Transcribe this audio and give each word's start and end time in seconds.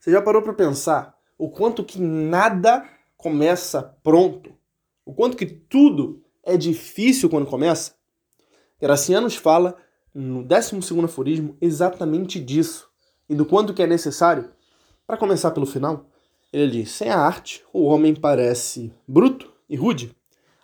Você 0.00 0.10
já 0.10 0.22
parou 0.22 0.40
para 0.40 0.54
pensar 0.54 1.14
o 1.36 1.50
quanto 1.50 1.84
que 1.84 2.00
nada 2.00 2.88
começa 3.18 3.82
pronto? 4.02 4.50
O 5.04 5.12
quanto 5.12 5.36
que 5.36 5.44
tudo 5.44 6.24
é 6.42 6.56
difícil 6.56 7.28
quando 7.28 7.44
começa? 7.44 7.94
Graciano 8.80 9.24
nos 9.24 9.36
fala 9.36 9.76
no 10.14 10.42
12 10.42 10.78
aforismo 11.04 11.54
exatamente 11.60 12.40
disso 12.40 12.88
e 13.28 13.34
do 13.34 13.44
quanto 13.44 13.74
que 13.74 13.82
é 13.82 13.86
necessário. 13.86 14.50
Para 15.06 15.18
começar 15.18 15.50
pelo 15.50 15.66
final, 15.66 16.06
ele 16.50 16.70
diz: 16.70 16.92
sem 16.92 17.10
a 17.10 17.18
arte, 17.18 17.62
o 17.70 17.84
homem 17.84 18.14
parece 18.14 18.90
bruto 19.06 19.52
e 19.68 19.76
rude. 19.76 20.16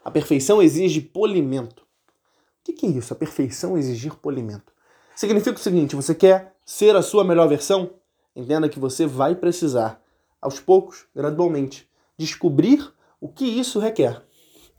A 0.03 0.11
perfeição 0.11 0.63
exige 0.63 1.03
polimento. 1.03 1.83
O 1.83 2.73
que 2.73 2.87
é 2.87 2.89
isso? 2.89 3.13
A 3.13 3.17
perfeição 3.17 3.77
exigir 3.77 4.15
polimento. 4.15 4.73
Significa 5.15 5.59
o 5.59 5.63
seguinte: 5.63 5.95
você 5.95 6.15
quer 6.15 6.57
ser 6.65 6.97
a 6.97 7.03
sua 7.03 7.23
melhor 7.23 7.49
versão? 7.49 7.91
Entenda 8.37 8.69
que 8.69 8.79
você 8.79 9.07
vai 9.07 9.35
precisar, 9.35 9.99
aos 10.43 10.61
poucos, 10.61 11.07
gradualmente, 11.15 11.89
descobrir 12.19 12.93
o 13.19 13.31
que 13.31 13.47
isso 13.47 13.79
requer 13.79 14.23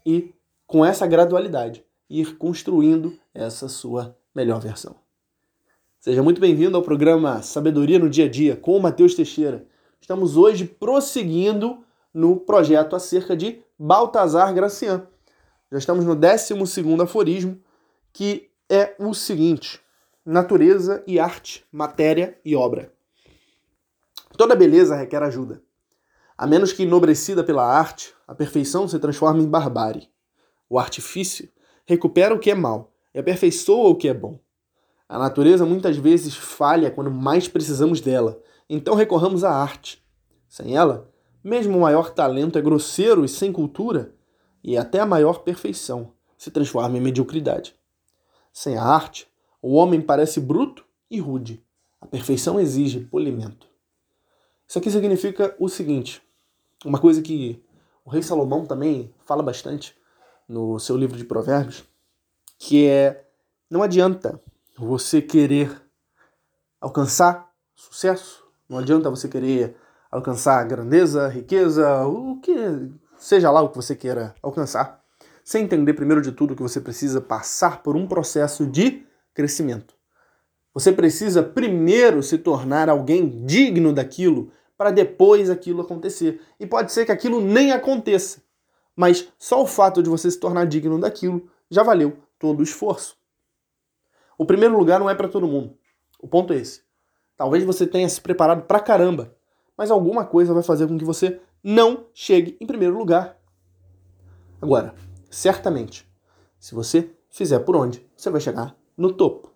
e, 0.05 0.31
com 0.67 0.85
essa 0.85 1.07
gradualidade, 1.07 1.83
ir 2.07 2.37
construindo 2.37 3.17
essa 3.33 3.67
sua 3.67 4.15
melhor 4.33 4.61
versão. 4.61 4.95
Seja 5.99 6.21
muito 6.21 6.39
bem-vindo 6.39 6.77
ao 6.77 6.83
programa 6.83 7.41
Sabedoria 7.41 7.97
no 7.97 8.07
Dia 8.07 8.25
a 8.25 8.29
Dia 8.29 8.55
com 8.55 8.77
o 8.77 8.79
Matheus 8.79 9.15
Teixeira. 9.15 9.65
Estamos 9.99 10.37
hoje 10.37 10.63
prosseguindo 10.63 11.83
no 12.13 12.35
projeto 12.39 12.95
acerca 12.95 13.35
de 13.35 13.63
Baltazar 13.77 14.53
Gracian. 14.53 15.07
Já 15.71 15.79
estamos 15.79 16.05
no 16.05 16.15
12 16.15 16.53
aforismo, 17.01 17.59
que 18.13 18.51
é 18.69 18.95
o 18.99 19.15
seguinte: 19.15 19.81
natureza 20.23 21.03
e 21.07 21.19
arte, 21.19 21.65
matéria 21.71 22.39
e 22.45 22.55
obra. 22.55 22.95
Toda 24.37 24.55
beleza 24.55 24.95
requer 24.95 25.23
ajuda. 25.23 25.63
A 26.37 26.45
menos 26.45 26.71
que 26.71 26.83
enobrecida 26.83 27.43
pela 27.43 27.65
arte, 27.65 28.13
a 28.27 28.35
perfeição 28.35 28.87
se 28.87 28.99
transforma 28.99 29.41
em 29.41 29.49
barbárie. 29.49 30.11
O 30.69 30.77
artifício 30.77 31.49
recupera 31.87 32.35
o 32.35 32.39
que 32.39 32.51
é 32.51 32.55
mal 32.55 32.93
e 33.15 33.19
aperfeiçoa 33.19 33.89
o 33.89 33.95
que 33.95 34.07
é 34.07 34.13
bom. 34.13 34.39
A 35.09 35.17
natureza 35.17 35.65
muitas 35.65 35.97
vezes 35.97 36.35
falha 36.35 36.91
quando 36.91 37.09
mais 37.09 37.47
precisamos 37.47 37.99
dela, 37.99 38.39
então 38.69 38.93
recorramos 38.93 39.43
à 39.43 39.51
arte. 39.51 40.05
Sem 40.47 40.77
ela, 40.77 41.09
mesmo 41.43 41.75
o 41.75 41.81
maior 41.81 42.11
talento 42.11 42.59
é 42.59 42.61
grosseiro 42.61 43.25
e 43.25 43.29
sem 43.29 43.51
cultura, 43.51 44.13
e 44.63 44.77
até 44.77 44.99
a 44.99 45.05
maior 45.05 45.39
perfeição 45.39 46.13
se 46.37 46.51
transforma 46.51 46.95
em 46.95 47.01
mediocridade. 47.01 47.73
Sem 48.53 48.77
a 48.77 48.83
arte, 48.83 49.27
o 49.61 49.73
homem 49.73 49.99
parece 49.99 50.39
bruto 50.39 50.85
e 51.09 51.19
rude. 51.19 51.63
A 51.99 52.05
perfeição 52.05 52.59
exige 52.59 52.99
polimento. 52.99 53.67
Isso 54.67 54.79
aqui 54.79 54.91
significa 54.91 55.55
o 55.57 55.69
seguinte: 55.69 56.21
uma 56.83 56.99
coisa 56.99 57.21
que 57.21 57.63
o 58.03 58.09
rei 58.09 58.21
Salomão 58.21 58.65
também 58.65 59.13
fala 59.25 59.41
bastante 59.41 59.95
no 60.47 60.79
seu 60.79 60.97
livro 60.97 61.17
de 61.17 61.25
Provérbios, 61.25 61.83
que 62.57 62.87
é 62.87 63.25
não 63.69 63.83
adianta 63.83 64.41
você 64.77 65.21
querer 65.21 65.81
alcançar 66.79 67.51
sucesso, 67.75 68.43
não 68.67 68.77
adianta 68.77 69.09
você 69.09 69.27
querer 69.27 69.75
alcançar 70.11 70.63
grandeza, 70.65 71.27
riqueza, 71.27 72.05
o 72.05 72.39
que 72.39 72.55
seja 73.17 73.51
lá 73.51 73.61
o 73.61 73.69
que 73.69 73.75
você 73.75 73.95
queira 73.95 74.35
alcançar, 74.41 75.03
sem 75.43 75.63
entender 75.63 75.93
primeiro 75.93 76.21
de 76.21 76.31
tudo 76.31 76.55
que 76.55 76.61
você 76.61 76.79
precisa 76.79 77.19
passar 77.19 77.81
por 77.83 77.95
um 77.95 78.07
processo 78.07 78.65
de 78.65 79.05
crescimento. 79.33 79.95
Você 80.73 80.91
precisa 80.91 81.41
primeiro 81.41 82.21
se 82.21 82.37
tornar 82.37 82.89
alguém 82.89 83.45
digno 83.45 83.91
daquilo 83.91 84.51
para 84.77 84.91
depois 84.91 85.49
aquilo 85.49 85.81
acontecer. 85.81 86.41
E 86.59 86.67
pode 86.67 86.91
ser 86.91 87.05
que 87.05 87.11
aquilo 87.11 87.41
nem 87.41 87.71
aconteça, 87.71 88.41
mas 88.95 89.27
só 89.37 89.61
o 89.61 89.67
fato 89.67 90.03
de 90.03 90.09
você 90.09 90.29
se 90.29 90.39
tornar 90.39 90.65
digno 90.65 90.99
daquilo 90.99 91.49
já 91.69 91.83
valeu 91.83 92.17
todo 92.37 92.59
o 92.59 92.63
esforço. 92.63 93.17
O 94.37 94.45
primeiro 94.45 94.77
lugar 94.77 94.99
não 94.99 95.09
é 95.09 95.15
para 95.15 95.27
todo 95.27 95.47
mundo. 95.47 95.75
O 96.19 96.27
ponto 96.27 96.53
é 96.53 96.57
esse. 96.57 96.83
Talvez 97.35 97.63
você 97.63 97.85
tenha 97.87 98.07
se 98.07 98.21
preparado 98.21 98.63
pra 98.63 98.79
caramba, 98.79 99.35
mas 99.75 99.91
alguma 99.91 100.25
coisa 100.25 100.53
vai 100.53 100.63
fazer 100.63 100.87
com 100.87 100.97
que 100.97 101.05
você 101.05 101.41
não 101.63 102.07
chegue 102.13 102.55
em 102.59 102.65
primeiro 102.65 102.97
lugar. 102.97 103.37
Agora, 104.61 104.95
certamente, 105.29 106.07
se 106.59 106.73
você 106.73 107.11
fizer 107.29 107.59
por 107.59 107.75
onde, 107.75 108.07
você 108.15 108.29
vai 108.29 108.41
chegar 108.41 108.75
no 108.95 109.13
topo. 109.13 109.51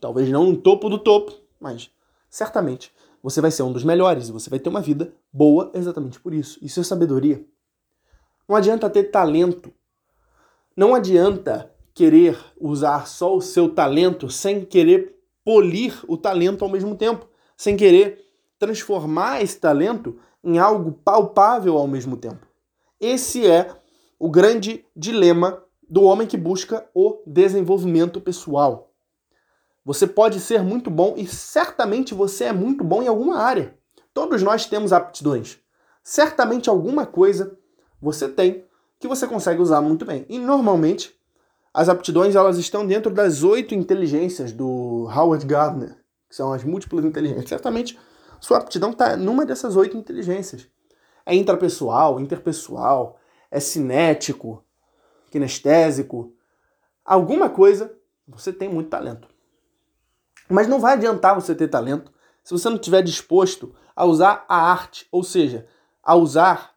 Talvez 0.00 0.28
não 0.30 0.44
no 0.44 0.56
topo 0.56 0.88
do 0.88 0.98
topo, 0.98 1.34
mas 1.60 1.90
certamente 2.30 2.92
você 3.22 3.40
vai 3.40 3.50
ser 3.50 3.62
um 3.62 3.72
dos 3.72 3.84
melhores 3.84 4.28
e 4.28 4.32
você 4.32 4.48
vai 4.48 4.58
ter 4.58 4.68
uma 4.68 4.80
vida 4.80 5.12
boa 5.32 5.70
exatamente 5.74 6.20
por 6.20 6.32
isso. 6.32 6.58
Isso 6.62 6.80
é 6.80 6.84
sabedoria. 6.84 7.44
Não 8.48 8.56
adianta 8.56 8.88
ter 8.88 9.04
talento. 9.04 9.72
Não 10.76 10.94
adianta 10.94 11.70
querer 11.92 12.38
usar 12.60 13.06
só 13.06 13.36
o 13.36 13.40
seu 13.40 13.74
talento 13.74 14.30
sem 14.30 14.64
querer 14.64 15.18
polir 15.44 16.04
o 16.06 16.16
talento 16.16 16.64
ao 16.64 16.70
mesmo 16.70 16.94
tempo, 16.94 17.26
sem 17.56 17.76
querer 17.76 18.24
transformar 18.58 19.42
esse 19.42 19.58
talento 19.58 20.18
em 20.42 20.58
algo 20.58 20.92
palpável 20.92 21.76
ao 21.76 21.88
mesmo 21.88 22.16
tempo. 22.16 22.46
Esse 23.00 23.46
é 23.46 23.74
o 24.18 24.30
grande 24.30 24.84
dilema 24.96 25.62
do 25.88 26.02
homem 26.02 26.26
que 26.26 26.36
busca 26.36 26.86
o 26.94 27.22
desenvolvimento 27.26 28.20
pessoal. 28.20 28.87
Você 29.88 30.06
pode 30.06 30.38
ser 30.38 30.62
muito 30.62 30.90
bom 30.90 31.14
e 31.16 31.26
certamente 31.26 32.12
você 32.12 32.44
é 32.44 32.52
muito 32.52 32.84
bom 32.84 33.02
em 33.02 33.08
alguma 33.08 33.38
área. 33.38 33.74
Todos 34.12 34.42
nós 34.42 34.66
temos 34.66 34.92
aptidões. 34.92 35.58
Certamente 36.04 36.68
alguma 36.68 37.06
coisa 37.06 37.56
você 37.98 38.28
tem 38.28 38.66
que 39.00 39.08
você 39.08 39.26
consegue 39.26 39.62
usar 39.62 39.80
muito 39.80 40.04
bem. 40.04 40.26
E 40.28 40.38
normalmente 40.38 41.18
as 41.72 41.88
aptidões 41.88 42.36
elas 42.36 42.58
estão 42.58 42.86
dentro 42.86 43.10
das 43.10 43.42
oito 43.42 43.74
inteligências 43.74 44.52
do 44.52 45.08
Howard 45.10 45.46
Gardner, 45.46 45.96
que 46.28 46.36
são 46.36 46.52
as 46.52 46.62
múltiplas 46.62 47.06
inteligências. 47.06 47.48
Certamente 47.48 47.98
sua 48.42 48.58
aptidão 48.58 48.90
está 48.90 49.16
numa 49.16 49.46
dessas 49.46 49.74
oito 49.74 49.96
inteligências. 49.96 50.68
É 51.24 51.34
intrapessoal, 51.34 52.20
interpessoal, 52.20 53.18
é 53.50 53.58
cinético, 53.58 54.62
kinestésico. 55.30 56.34
Alguma 57.02 57.48
coisa 57.48 57.90
você 58.26 58.52
tem 58.52 58.68
muito 58.68 58.90
talento. 58.90 59.37
Mas 60.48 60.66
não 60.66 60.80
vai 60.80 60.94
adiantar 60.94 61.34
você 61.34 61.54
ter 61.54 61.68
talento 61.68 62.12
se 62.42 62.52
você 62.52 62.68
não 62.68 62.76
estiver 62.76 63.02
disposto 63.02 63.74
a 63.94 64.04
usar 64.04 64.44
a 64.48 64.70
arte, 64.70 65.06
ou 65.12 65.22
seja, 65.22 65.66
a 66.02 66.14
usar 66.14 66.74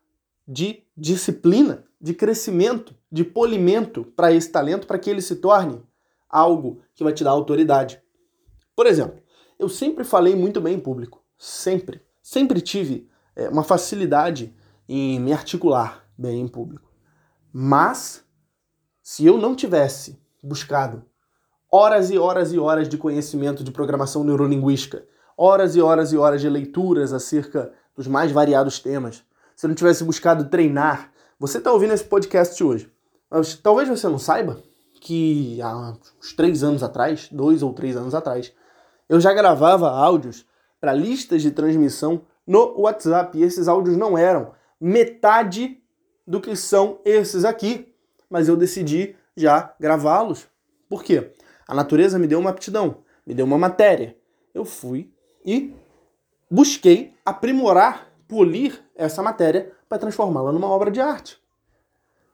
de 0.48 0.84
disciplina, 0.98 1.86
de 2.00 2.14
crescimento, 2.14 2.94
de 3.12 3.24
polimento 3.24 4.04
para 4.04 4.34
esse 4.34 4.50
talento, 4.52 4.86
para 4.86 5.00
que 5.00 5.09
ele 5.09 5.22
se 5.22 5.38
torne 5.38 5.82
algo 6.30 6.82
que 6.94 7.04
vai 7.04 7.14
te 7.14 7.24
dar 7.24 7.32
autoridade. 7.32 8.02
Por 8.76 8.86
exemplo, 8.86 9.22
eu 9.59 9.70
sempre 9.70 10.03
falei 10.03 10.36
muito 10.36 10.59
bem 10.59 10.76
em 10.76 10.80
público, 10.80 11.24
sempre, 11.38 12.02
sempre 12.22 12.59
tive 12.59 13.09
é, 13.36 13.48
uma 13.48 13.64
facilidade 13.64 14.53
em 14.90 15.20
me 15.20 15.32
articular 15.32 16.06
bem 16.18 16.42
em 16.42 16.48
público. 16.48 16.92
Mas 17.53 18.26
se 19.02 19.26
eu 19.26 19.38
não 19.38 19.56
tivesse 19.56 20.20
buscado 20.44 21.06
horas 21.72 22.12
e 22.12 22.18
horas 22.18 22.52
e 22.52 22.59
horas 22.59 22.90
de 22.90 22.98
conhecimento 22.98 23.64
de 23.64 23.72
programação 23.72 24.26
neurolinguística, 24.26 25.06
horas 25.38 25.76
e 25.76 25.82
horas 25.82 26.12
e 26.12 26.18
horas 26.18 26.42
de 26.42 26.50
leituras 26.50 27.14
acerca 27.14 27.72
dos 27.96 28.08
mais 28.08 28.32
variados 28.32 28.80
temas. 28.80 29.24
Se 29.56 29.68
não 29.68 29.74
tivesse 29.74 30.04
buscado 30.04 30.50
treinar, 30.50 31.12
você 31.40 31.59
está 31.59 31.72
ouvindo 31.72 31.94
esse 31.94 32.04
podcast 32.04 32.62
hoje. 32.62 32.92
Mas 33.30 33.56
talvez 33.56 33.88
você 33.88 34.08
não 34.09 34.20
saiba 34.20 34.62
que 35.00 35.62
há 35.62 35.96
uns 36.20 36.34
três 36.34 36.62
anos 36.62 36.84
atrás, 36.84 37.30
dois 37.32 37.64
ou 37.64 37.74
três 37.74 37.96
anos 37.96 38.14
atrás, 38.14 38.52
eu 39.08 39.20
já 39.20 39.34
gravava 39.34 39.90
áudios 39.90 40.46
para 40.80 40.94
listas 40.94 41.42
de 41.42 41.52
transmissão 41.52 42.22
no 42.46 42.82
WhatsApp. 42.82 43.38
E 43.38 43.44
esses 43.44 43.68
áudios 43.68 43.96
não 43.96 44.18
eram 44.18 44.52
metade 44.79 45.82
do 46.28 46.41
que 46.41 46.56
são 46.56 47.00
esses 47.06 47.46
aqui, 47.46 47.94
mas 48.29 48.47
eu 48.47 48.58
decidi 48.58 49.16
já 49.35 49.73
gravá-los. 49.79 50.47
Por 50.90 51.03
quê? 51.03 51.34
A 51.67 51.75
natureza 51.75 52.19
me 52.19 52.28
deu 52.28 52.40
uma 52.40 52.49
aptidão, 52.49 52.97
me 53.25 53.34
deu 53.34 53.46
uma 53.46 53.58
matéria. 53.58 54.17
Eu 54.53 54.66
fui 54.66 55.11
e 55.46 55.73
busquei 56.49 57.13
aprimorar, 57.25 58.11
polir 58.28 58.81
essa 58.96 59.22
matéria 59.22 59.72
para 59.87 59.97
transformá-la 59.97 60.52
numa 60.52 60.67
obra 60.67 60.91
de 60.91 60.99
arte. 60.99 61.41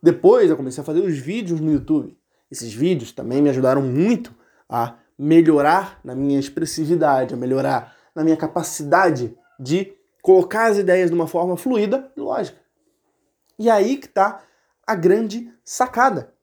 Depois 0.02 0.50
eu 0.50 0.58
comecei 0.58 0.82
a 0.82 0.86
fazer 0.86 1.02
os 1.02 1.18
vídeos 1.18 1.60
no 1.60 1.72
YouTube. 1.72 2.18
Esses 2.50 2.74
vídeos 2.74 3.12
também 3.12 3.42
me 3.42 3.50
ajudaram 3.50 3.82
muito 3.82 4.34
a 4.70 4.96
melhorar 5.18 6.00
na 6.04 6.14
minha 6.16 6.40
expressividade, 6.40 7.34
a 7.34 7.38
melhorar 7.38 7.96
na 8.16 8.24
minha 8.24 8.38
capacidade 8.38 9.36
de 9.60 9.94
colocar 10.22 10.68
as 10.68 10.78
ideias 10.78 11.10
de 11.10 11.16
uma 11.16 11.28
forma 11.28 11.58
fluida 11.58 12.12
e 12.16 12.20
lógica. 12.20 12.60
E 13.58 13.70
aí 13.70 13.98
que 13.98 14.08
está 14.08 14.44
a 14.86 14.96
grande 14.96 15.52
sacada. 15.64 16.34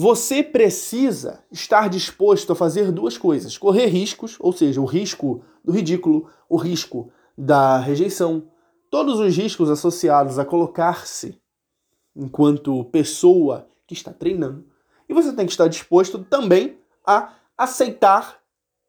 Você 0.00 0.44
precisa 0.44 1.42
estar 1.50 1.88
disposto 1.88 2.52
a 2.52 2.54
fazer 2.54 2.92
duas 2.92 3.18
coisas: 3.18 3.58
correr 3.58 3.86
riscos, 3.86 4.36
ou 4.38 4.52
seja, 4.52 4.80
o 4.80 4.84
risco 4.84 5.42
do 5.64 5.72
ridículo, 5.72 6.30
o 6.48 6.56
risco 6.56 7.10
da 7.36 7.78
rejeição, 7.78 8.48
todos 8.92 9.18
os 9.18 9.36
riscos 9.36 9.68
associados 9.68 10.38
a 10.38 10.44
colocar-se 10.44 11.42
enquanto 12.14 12.84
pessoa 12.84 13.68
que 13.88 13.92
está 13.92 14.12
treinando. 14.12 14.64
E 15.08 15.12
você 15.12 15.32
tem 15.32 15.46
que 15.46 15.50
estar 15.50 15.66
disposto 15.66 16.20
também 16.20 16.78
a 17.04 17.34
aceitar 17.56 18.40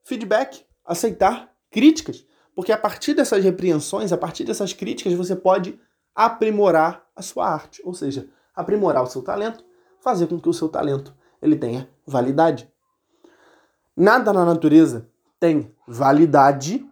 feedback, 0.04 0.64
aceitar 0.86 1.52
críticas, 1.72 2.24
porque 2.54 2.72
a 2.72 2.78
partir 2.78 3.16
dessas 3.16 3.44
repreensões, 3.44 4.14
a 4.14 4.18
partir 4.18 4.44
dessas 4.44 4.74
críticas, 4.74 5.14
você 5.14 5.36
pode 5.36 5.80
aprimorar 6.14 7.04
a 7.16 7.24
sua 7.24 7.48
arte, 7.48 7.82
ou 7.84 7.96
seja, 7.96 8.30
aprimorar 8.54 9.02
o 9.02 9.08
seu 9.08 9.24
talento, 9.24 9.68
fazer 10.01 10.28
com 10.28 10.40
que 10.40 10.50
o 10.50 10.54
seu 10.54 10.69
talento 10.69 11.13
ele 11.42 11.56
tenha 11.56 11.90
validade. 12.06 12.69
Nada 13.96 14.31
na 14.31 14.46
natureza 14.46 15.07
tem 15.40 15.74
validade 15.88 16.86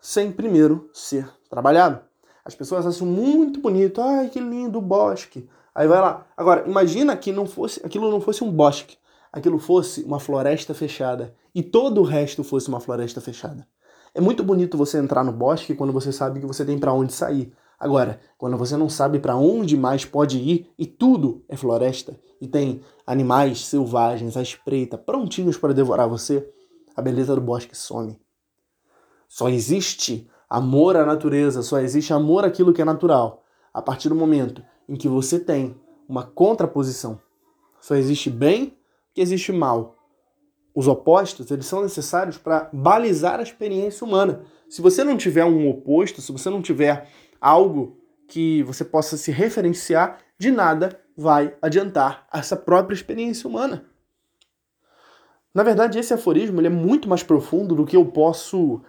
sem 0.00 0.32
primeiro 0.32 0.88
ser 0.92 1.28
trabalhado. 1.50 2.00
As 2.44 2.54
pessoas 2.54 2.86
acham 2.86 3.06
muito 3.06 3.60
bonito, 3.60 4.00
ai 4.00 4.28
que 4.28 4.40
lindo 4.40 4.80
bosque. 4.80 5.48
Aí 5.74 5.86
vai 5.86 6.00
lá. 6.00 6.26
Agora, 6.36 6.66
imagina 6.66 7.16
que 7.16 7.30
não 7.30 7.46
fosse, 7.46 7.80
aquilo 7.84 8.10
não 8.10 8.20
fosse 8.20 8.42
um 8.42 8.50
bosque, 8.50 8.96
aquilo 9.32 9.58
fosse 9.58 10.02
uma 10.02 10.18
floresta 10.18 10.74
fechada 10.74 11.34
e 11.54 11.62
todo 11.62 12.00
o 12.00 12.04
resto 12.04 12.42
fosse 12.42 12.68
uma 12.68 12.80
floresta 12.80 13.20
fechada. 13.20 13.66
É 14.14 14.20
muito 14.20 14.42
bonito 14.42 14.76
você 14.76 14.98
entrar 14.98 15.22
no 15.22 15.32
bosque 15.32 15.74
quando 15.74 15.92
você 15.92 16.10
sabe 16.10 16.40
que 16.40 16.46
você 16.46 16.64
tem 16.64 16.78
para 16.78 16.92
onde 16.92 17.12
sair. 17.12 17.52
Agora, 17.78 18.20
quando 18.36 18.56
você 18.56 18.76
não 18.76 18.88
sabe 18.88 19.20
para 19.20 19.36
onde 19.36 19.76
mais 19.76 20.04
pode 20.04 20.38
ir 20.38 20.72
e 20.76 20.84
tudo 20.84 21.44
é 21.48 21.56
floresta 21.56 22.18
e 22.40 22.48
tem 22.48 22.80
animais 23.06 23.64
selvagens 23.66 24.36
à 24.36 24.42
espreita 24.42 24.98
prontinhos 24.98 25.56
para 25.56 25.72
devorar 25.72 26.08
você, 26.08 26.48
a 26.96 27.02
beleza 27.02 27.34
do 27.34 27.40
bosque 27.40 27.76
some. 27.76 28.18
Só 29.28 29.48
existe 29.48 30.28
amor 30.50 30.96
à 30.96 31.06
natureza, 31.06 31.62
só 31.62 31.78
existe 31.78 32.12
amor 32.12 32.44
àquilo 32.44 32.72
que 32.72 32.82
é 32.82 32.84
natural 32.84 33.44
a 33.72 33.80
partir 33.80 34.08
do 34.08 34.14
momento 34.14 34.62
em 34.88 34.96
que 34.96 35.08
você 35.08 35.38
tem 35.38 35.76
uma 36.08 36.24
contraposição. 36.24 37.20
Só 37.80 37.94
existe 37.94 38.30
bem 38.30 38.76
que 39.14 39.20
existe 39.20 39.52
mal. 39.52 39.94
Os 40.74 40.88
opostos, 40.88 41.50
eles 41.50 41.66
são 41.66 41.82
necessários 41.82 42.38
para 42.38 42.68
balizar 42.72 43.38
a 43.38 43.42
experiência 43.42 44.04
humana. 44.04 44.42
Se 44.68 44.80
você 44.80 45.04
não 45.04 45.16
tiver 45.16 45.44
um 45.44 45.68
oposto, 45.68 46.20
se 46.20 46.32
você 46.32 46.50
não 46.50 46.62
tiver 46.62 47.08
algo 47.40 47.98
que 48.26 48.62
você 48.62 48.84
possa 48.84 49.16
se 49.16 49.30
referenciar, 49.30 50.18
de 50.38 50.50
nada 50.50 51.00
vai 51.16 51.56
adiantar 51.60 52.26
essa 52.32 52.56
própria 52.56 52.94
experiência 52.94 53.48
humana. 53.48 53.84
Na 55.54 55.62
verdade, 55.62 55.98
esse 55.98 56.14
aforismo 56.14 56.60
é 56.60 56.68
muito 56.68 57.08
mais 57.08 57.22
profundo 57.22 57.74
do 57.74 57.84
que 57.84 57.96
eu 57.96 58.04
posso 58.06 58.80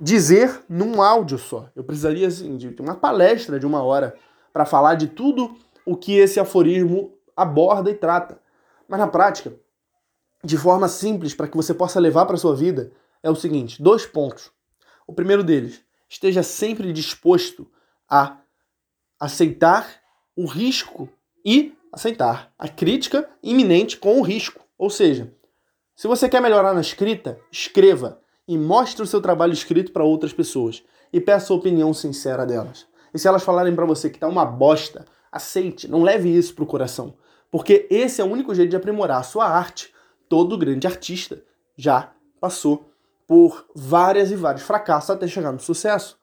dizer 0.00 0.62
num 0.68 1.02
áudio 1.02 1.38
só. 1.38 1.68
Eu 1.74 1.82
precisaria 1.82 2.28
assim, 2.28 2.56
de 2.56 2.68
uma 2.80 2.94
palestra 2.94 3.58
de 3.58 3.66
uma 3.66 3.82
hora 3.82 4.14
para 4.52 4.64
falar 4.64 4.94
de 4.94 5.08
tudo 5.08 5.56
o 5.84 5.96
que 5.96 6.16
esse 6.18 6.38
aforismo 6.38 7.14
aborda 7.36 7.90
e 7.90 7.94
trata. 7.94 8.40
Mas 8.88 9.00
na 9.00 9.08
prática, 9.08 9.54
de 10.44 10.56
forma 10.56 10.88
simples 10.88 11.34
para 11.34 11.48
que 11.48 11.56
você 11.56 11.74
possa 11.74 11.98
levar 11.98 12.26
para 12.26 12.36
sua 12.36 12.54
vida, 12.54 12.92
é 13.22 13.30
o 13.30 13.34
seguinte: 13.34 13.82
dois 13.82 14.06
pontos. 14.06 14.52
O 15.06 15.12
primeiro 15.12 15.42
deles, 15.42 15.82
esteja 16.08 16.42
sempre 16.42 16.92
disposto 16.92 17.70
a 18.08 18.38
aceitar 19.18 20.00
o 20.36 20.46
risco 20.46 21.08
e 21.44 21.74
aceitar 21.92 22.52
a 22.58 22.68
crítica 22.68 23.28
iminente 23.42 23.96
com 23.96 24.18
o 24.18 24.22
risco. 24.22 24.64
Ou 24.76 24.90
seja, 24.90 25.32
se 25.94 26.06
você 26.06 26.28
quer 26.28 26.42
melhorar 26.42 26.74
na 26.74 26.80
escrita, 26.80 27.40
escreva 27.50 28.20
e 28.46 28.58
mostre 28.58 29.02
o 29.02 29.06
seu 29.06 29.20
trabalho 29.20 29.52
escrito 29.52 29.92
para 29.92 30.04
outras 30.04 30.32
pessoas 30.32 30.84
e 31.12 31.20
peça 31.20 31.52
a 31.52 31.56
opinião 31.56 31.94
sincera 31.94 32.44
delas. 32.44 32.86
E 33.14 33.18
se 33.18 33.26
elas 33.26 33.42
falarem 33.42 33.74
para 33.74 33.86
você 33.86 34.10
que 34.10 34.18
tá 34.18 34.28
uma 34.28 34.44
bosta, 34.44 35.06
aceite, 35.32 35.88
não 35.88 36.02
leve 36.02 36.28
isso 36.28 36.54
pro 36.54 36.66
coração, 36.66 37.14
porque 37.50 37.86
esse 37.90 38.20
é 38.20 38.24
o 38.24 38.30
único 38.30 38.54
jeito 38.54 38.70
de 38.70 38.76
aprimorar 38.76 39.20
a 39.20 39.24
sua 39.24 39.46
arte. 39.46 39.94
Todo 40.28 40.58
grande 40.58 40.86
artista 40.86 41.42
já 41.76 42.12
passou 42.40 42.90
por 43.26 43.66
várias 43.74 44.30
e 44.30 44.36
vários 44.36 44.62
fracassos 44.62 45.10
até 45.10 45.26
chegar 45.26 45.52
no 45.52 45.60
sucesso. 45.60 46.18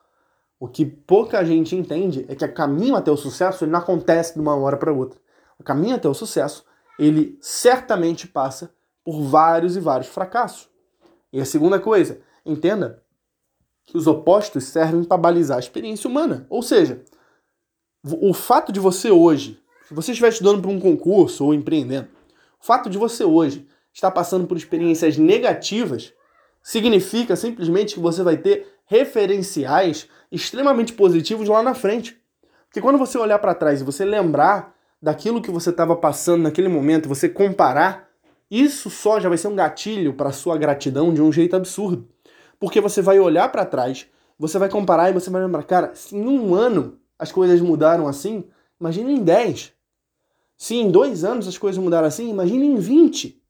O 0.59 0.67
que 0.67 0.85
pouca 0.85 1.43
gente 1.43 1.75
entende 1.75 2.25
é 2.29 2.35
que 2.35 2.45
o 2.45 2.53
caminho 2.53 2.95
até 2.95 3.11
o 3.11 3.17
sucesso 3.17 3.63
ele 3.63 3.71
não 3.71 3.79
acontece 3.79 4.35
de 4.35 4.39
uma 4.39 4.55
hora 4.55 4.77
para 4.77 4.93
outra. 4.93 5.19
O 5.59 5.63
caminho 5.63 5.95
até 5.95 6.07
o 6.07 6.13
sucesso, 6.13 6.65
ele 6.97 7.37
certamente 7.41 8.27
passa 8.27 8.73
por 9.03 9.21
vários 9.21 9.75
e 9.75 9.79
vários 9.79 10.07
fracassos. 10.07 10.69
E 11.31 11.41
a 11.41 11.45
segunda 11.45 11.79
coisa, 11.79 12.21
entenda 12.45 13.03
que 13.85 13.97
os 13.97 14.07
opostos 14.07 14.63
servem 14.65 15.03
para 15.03 15.17
balizar 15.17 15.57
a 15.57 15.59
experiência 15.59 16.09
humana. 16.09 16.47
Ou 16.49 16.61
seja, 16.61 17.03
o 18.03 18.33
fato 18.33 18.71
de 18.71 18.79
você 18.79 19.11
hoje, 19.11 19.61
se 19.87 19.93
você 19.93 20.11
estiver 20.11 20.29
estudando 20.29 20.61
para 20.61 20.71
um 20.71 20.79
concurso 20.79 21.45
ou 21.45 21.53
empreendendo, 21.53 22.07
o 22.61 22.65
fato 22.65 22.89
de 22.89 22.97
você 22.97 23.25
hoje 23.25 23.67
estar 23.93 24.11
passando 24.11 24.47
por 24.47 24.55
experiências 24.55 25.17
negativas 25.17 26.13
significa 26.63 27.35
simplesmente 27.35 27.93
que 27.93 27.99
você 27.99 28.23
vai 28.23 28.37
ter 28.37 28.73
referenciais 28.85 30.07
extremamente 30.31 30.93
positivos 30.93 31.49
lá 31.49 31.61
na 31.61 31.75
frente. 31.75 32.17
Porque 32.65 32.81
quando 32.81 32.97
você 32.97 33.17
olhar 33.17 33.37
para 33.37 33.53
trás 33.53 33.81
e 33.81 33.83
você 33.83 34.05
lembrar 34.05 34.73
daquilo 35.01 35.41
que 35.41 35.51
você 35.51 35.69
estava 35.69 35.95
passando 35.95 36.43
naquele 36.43 36.69
momento, 36.69 37.09
você 37.09 37.27
comparar, 37.27 38.09
isso 38.49 38.89
só 38.89 39.19
já 39.19 39.27
vai 39.27 39.37
ser 39.37 39.49
um 39.49 39.55
gatilho 39.55 40.13
para 40.13 40.31
sua 40.31 40.57
gratidão 40.57 41.13
de 41.13 41.21
um 41.21 41.31
jeito 41.31 41.55
absurdo. 41.55 42.07
Porque 42.57 42.79
você 42.79 43.01
vai 43.01 43.19
olhar 43.19 43.49
para 43.49 43.65
trás, 43.65 44.07
você 44.39 44.57
vai 44.57 44.69
comparar 44.69 45.09
e 45.09 45.13
você 45.13 45.29
vai 45.29 45.41
lembrar, 45.41 45.63
cara, 45.63 45.93
se 45.93 46.15
em 46.15 46.25
um 46.25 46.55
ano 46.55 46.97
as 47.19 47.31
coisas 47.31 47.59
mudaram 47.59 48.07
assim, 48.07 48.45
imagina 48.79 49.11
em 49.11 49.21
10. 49.21 49.73
Se 50.57 50.75
em 50.75 50.89
dois 50.89 51.25
anos 51.25 51.47
as 51.47 51.57
coisas 51.57 51.83
mudaram 51.83 52.07
assim, 52.07 52.29
imagina 52.29 52.63
em 52.63 52.75
20. 52.75 53.41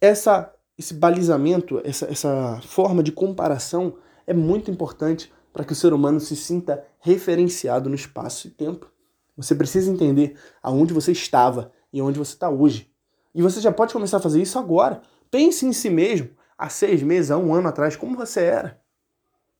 Essa 0.00 0.53
esse 0.78 0.94
balizamento, 0.94 1.80
essa, 1.84 2.06
essa 2.06 2.60
forma 2.66 3.02
de 3.02 3.12
comparação 3.12 3.96
é 4.26 4.34
muito 4.34 4.70
importante 4.70 5.32
para 5.52 5.64
que 5.64 5.72
o 5.72 5.76
ser 5.76 5.92
humano 5.92 6.18
se 6.18 6.34
sinta 6.34 6.84
referenciado 6.98 7.88
no 7.88 7.94
espaço 7.94 8.48
e 8.48 8.50
tempo. 8.50 8.90
Você 9.36 9.54
precisa 9.54 9.90
entender 9.90 10.36
aonde 10.62 10.92
você 10.92 11.12
estava 11.12 11.72
e 11.92 12.02
onde 12.02 12.18
você 12.18 12.32
está 12.32 12.50
hoje. 12.50 12.90
E 13.34 13.42
você 13.42 13.60
já 13.60 13.72
pode 13.72 13.92
começar 13.92 14.16
a 14.16 14.20
fazer 14.20 14.42
isso 14.42 14.58
agora. 14.58 15.00
Pense 15.30 15.64
em 15.64 15.72
si 15.72 15.90
mesmo, 15.90 16.30
há 16.58 16.68
seis 16.68 17.02
meses, 17.02 17.30
há 17.30 17.38
um 17.38 17.54
ano 17.54 17.68
atrás, 17.68 17.96
como 17.96 18.16
você 18.16 18.40
era. 18.40 18.80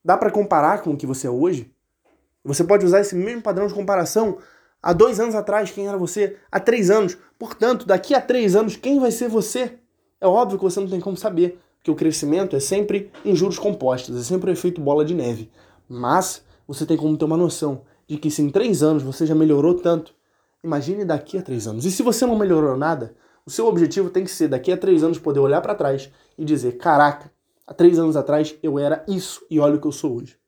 Dá 0.05 0.17
para 0.17 0.31
comparar 0.31 0.83
com 0.83 0.91
o 0.91 0.97
que 0.97 1.07
você 1.07 1.27
é 1.27 1.31
hoje? 1.31 1.73
Você 2.45 2.63
pode 2.63 2.85
usar 2.85 3.01
esse 3.01 3.15
mesmo 3.15 3.43
padrão 3.43 3.67
de 3.67 3.75
comparação 3.75 4.39
há 4.83 4.93
dois 4.93 5.19
anos 5.19 5.35
atrás, 5.35 5.71
quem 5.71 5.89
era 5.89 5.97
você? 5.97 6.37
Há 6.51 6.61
três 6.61 6.91
anos. 6.91 7.17
Portanto, 7.39 7.87
daqui 7.87 8.15
a 8.15 8.21
três 8.21 8.55
anos, 8.55 8.77
quem 8.77 9.01
vai 9.01 9.11
ser 9.11 9.29
você? 9.29 9.79
É 10.25 10.27
óbvio 10.27 10.57
que 10.57 10.65
você 10.65 10.81
não 10.81 10.89
tem 10.89 11.01
como 11.01 11.19
saber, 11.19 11.59
porque 11.77 11.91
o 11.91 11.95
crescimento 11.95 12.57
é 12.57 12.61
sempre 12.61 13.11
em 13.27 13.37
juros 13.37 13.59
compostos, 13.59 14.19
é 14.19 14.23
sempre 14.23 14.51
o 14.51 14.53
efeito 14.55 14.81
bola 14.81 15.05
de 15.05 15.13
neve. 15.13 15.51
Mas 15.87 16.43
você 16.67 16.87
tem 16.87 16.97
como 16.97 17.15
ter 17.19 17.27
uma 17.27 17.37
noção 17.37 17.83
de 18.09 18.17
que 18.17 18.31
se 18.31 18.41
em 18.41 18.49
três 18.49 18.83
anos 18.83 19.03
você 19.03 19.27
já 19.27 19.35
melhorou 19.35 19.75
tanto, 19.75 20.15
imagine 20.65 21.05
daqui 21.05 21.37
a 21.37 21.43
três 21.43 21.67
anos. 21.67 21.85
E 21.85 21.91
se 21.91 22.03
você 22.03 22.25
não 22.25 22.39
melhorou 22.39 22.75
nada, 22.75 23.15
o 23.45 23.51
seu 23.51 23.67
objetivo 23.67 24.09
tem 24.09 24.25
que 24.25 24.31
ser 24.31 24.49
daqui 24.49 24.73
a 24.73 24.79
três 24.79 25.05
anos 25.05 25.19
poder 25.19 25.41
olhar 25.41 25.61
para 25.61 25.75
trás 25.75 26.11
e 26.39 26.43
dizer: 26.43 26.79
caraca, 26.79 27.31
há 27.67 27.75
três 27.75 27.99
anos 27.99 28.17
atrás 28.17 28.57
eu 28.63 28.79
era 28.79 29.05
isso 29.07 29.45
e 29.51 29.61
olha 29.61 29.75
o 29.75 29.79
que 29.79 29.87
eu 29.87 29.93
sou 29.93 30.17
hoje. 30.17 30.39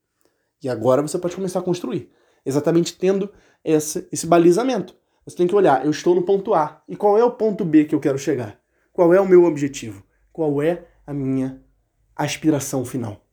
E 0.63 0.71
agora 0.71 1.03
você 1.03 1.19
pode 1.19 1.37
começar 1.37 1.59
a 1.59 1.63
construir, 1.63 2.09
exatamente 2.47 2.97
tendo 2.97 3.31
esse, 3.63 4.09
esse 4.11 4.27
balizamento. 4.27 4.95
Você 5.27 5.37
tem 5.37 5.47
que 5.47 5.55
olhar: 5.55 5.85
eu 5.85 5.91
estou 5.91 6.15
no 6.15 6.23
ponto 6.23 6.55
A 6.55 6.81
e 6.89 6.97
qual 6.97 7.19
é 7.19 7.25
o 7.25 7.33
ponto 7.33 7.63
B 7.63 7.85
que 7.85 7.95
eu 7.95 8.01
quero 8.01 8.17
chegar? 8.17 8.59
Qual 8.97 9.13
é 9.13 9.21
o 9.21 9.29
meu 9.29 9.45
objetivo? 9.45 10.03
Qual 10.33 10.63
é 10.63 10.87
a 11.07 11.13
minha 11.13 11.63
aspiração 12.17 12.83
final? 12.83 13.27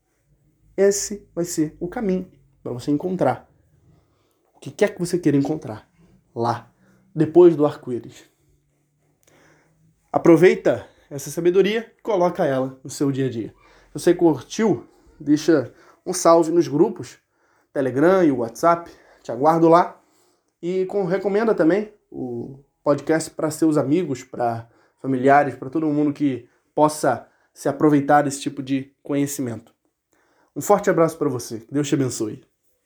Esse 0.75 1.25
vai 1.33 1.45
ser 1.45 1.77
o 1.79 1.87
caminho 1.87 2.29
para 2.61 2.73
você 2.73 2.91
encontrar 2.91 3.49
o 4.53 4.59
que 4.59 4.69
quer 4.69 4.93
que 4.93 4.99
você 4.99 5.17
queira 5.17 5.37
encontrar 5.37 5.89
lá, 6.35 6.69
depois 7.15 7.55
do 7.55 7.65
arco-íris. 7.65 8.29
Aproveita 10.11 10.85
essa 11.09 11.31
sabedoria 11.31 11.93
e 11.97 12.01
coloca 12.01 12.45
ela 12.45 12.77
no 12.83 12.89
seu 12.89 13.09
dia 13.09 13.27
a 13.27 13.29
dia. 13.29 13.55
Se 13.87 13.99
você 13.99 14.13
curtiu, 14.13 14.85
deixa 15.17 15.73
um 16.05 16.11
salve 16.11 16.51
nos 16.51 16.67
grupos 16.67 17.19
Telegram 17.71 18.21
e 18.21 18.33
WhatsApp. 18.33 18.91
Te 19.21 19.31
aguardo 19.31 19.69
lá. 19.69 19.97
E 20.61 20.85
com, 20.87 21.05
recomenda 21.05 21.55
também 21.55 21.93
o 22.11 22.59
podcast 22.83 23.31
para 23.31 23.49
seus 23.49 23.77
amigos, 23.77 24.25
para 24.25 24.67
familiares, 25.03 25.55
para 25.55 25.69
todo 25.69 25.85
mundo 25.87 26.13
que 26.13 26.47
possa 26.73 27.27
se 27.53 27.67
aproveitar 27.67 28.23
desse 28.23 28.41
tipo 28.41 28.63
de 28.63 28.95
conhecimento. 29.03 29.75
Um 30.55 30.61
forte 30.61 30.89
abraço 30.89 31.17
para 31.17 31.29
você. 31.29 31.65
Deus 31.69 31.87
te 31.89 31.95
abençoe. 31.95 32.41